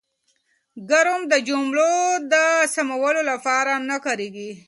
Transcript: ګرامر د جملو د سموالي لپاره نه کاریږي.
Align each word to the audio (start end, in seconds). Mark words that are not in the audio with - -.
ګرامر 0.89 1.25
د 1.31 1.33
جملو 1.47 1.93
د 2.33 2.33
سموالي 2.75 3.23
لپاره 3.31 3.73
نه 3.89 3.97
کاریږي. 4.05 4.51